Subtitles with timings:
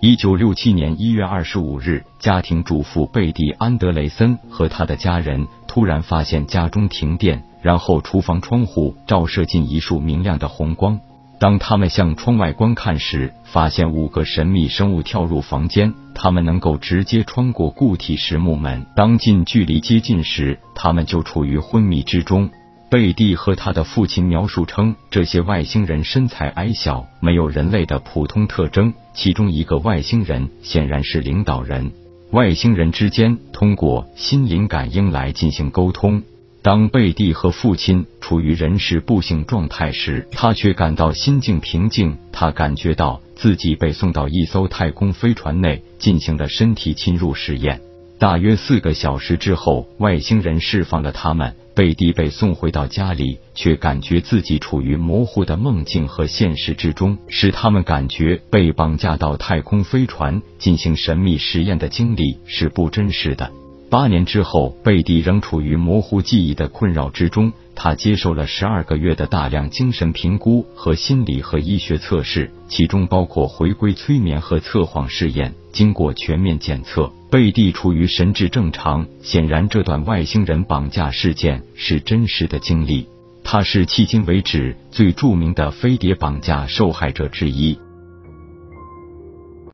[0.00, 11.00] 一九六七年一月二十五日，家庭主妇贝蒂·安德雷森和他的家人突然发现家中停电，然后厨房窗户照射进一束明亮的红光。
[11.38, 18.86] 当他们向窗外观看时，发现五个神秘生物跳入房间，他们能够直接穿过固体实木门。
[18.94, 22.50] 当近距离接近时，他们就处于昏迷之中。
[22.94, 28.94] 贝蒂和他的父亲描述称，这些外星人身材矮小，没有人类的普通特征。
[29.12, 31.90] 其中一个外星人显然是领导人。
[32.30, 36.22] 外星人之间通过心灵感应来进行沟通。
[36.62, 42.16] 当贝蒂和父亲处于人事不省状态时，他却感到心境平静。
[42.30, 47.80] 他感觉到自己被送到一艘太空飞船内，进行了身体侵入实验。
[48.20, 51.56] 大约四个小时之后，外星人释放了他们。
[51.74, 63.50] 贝蒂被送回到家里，却感觉自己处于模糊的梦境和现实之中，使他们感觉被绑架到太空飞船进行神秘实验的经历是不真实的。
[63.90, 67.52] 八年之后，贝蒂仍处于模糊记忆的困扰之中。
[67.76, 75.54] 他接受了十二个月的大量精神评估和心理和医学测试，其中包括回归催眠和测谎试验。
[75.72, 79.06] 经过全面检测，贝蒂处于神志正常。
[79.22, 83.06] 显然，这段外星人绑架事件是真实的经历。
[83.42, 87.78] 他是迄今为止最著名的飞碟绑架受害者之一。